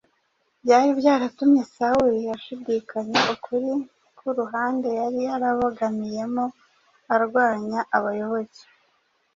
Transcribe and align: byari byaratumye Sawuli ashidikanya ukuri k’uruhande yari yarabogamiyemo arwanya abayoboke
byari 0.63 0.89
byaratumye 0.99 1.61
Sawuli 1.73 2.21
ashidikanya 2.37 3.19
ukuri 3.33 3.71
k’uruhande 4.17 4.89
yari 4.99 5.19
yarabogamiyemo 5.27 6.45
arwanya 7.15 7.79
abayoboke 7.97 8.61